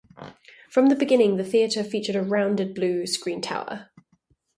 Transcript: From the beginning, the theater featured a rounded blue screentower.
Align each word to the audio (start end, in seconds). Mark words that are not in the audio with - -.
From 0.67 0.87
the 0.89 0.95
beginning, 0.95 1.37
the 1.37 1.43
theater 1.43 1.83
featured 1.83 2.15
a 2.15 2.23
rounded 2.23 2.73
blue 2.73 3.03
screentower. 3.03 3.89